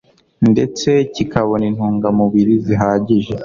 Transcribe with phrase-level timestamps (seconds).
[0.51, 3.33] ndetse kikabona intungamubiri zihagije